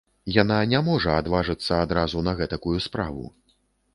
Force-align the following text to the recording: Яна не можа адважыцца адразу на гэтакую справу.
Яна 0.35 0.55
не 0.71 0.79
можа 0.87 1.11
адважыцца 1.23 1.73
адразу 1.85 2.23
на 2.29 2.33
гэтакую 2.39 2.75
справу. 2.87 3.29